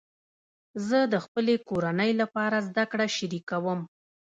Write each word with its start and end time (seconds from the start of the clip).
زه 0.87 0.99
د 1.13 1.15
خپلې 1.25 1.55
کورنۍ 1.69 2.11
لپاره 2.21 2.57
زده 2.67 2.83
کړه 2.91 3.05
شریکوم. 3.17 3.79